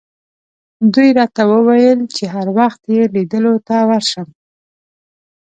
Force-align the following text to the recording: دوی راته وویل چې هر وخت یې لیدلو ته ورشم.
دوی 0.93 1.09
راته 1.19 1.41
وویل 1.51 1.99
چې 2.15 2.23
هر 2.33 2.47
وخت 2.57 2.81
یې 2.93 3.01
لیدلو 3.15 3.53
ته 3.67 3.75
ورشم. 3.89 4.27